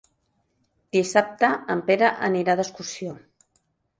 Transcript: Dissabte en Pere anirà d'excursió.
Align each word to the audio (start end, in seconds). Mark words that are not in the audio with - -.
Dissabte 0.97 1.51
en 1.75 1.85
Pere 1.91 2.09
anirà 2.31 2.57
d'excursió. 2.61 3.15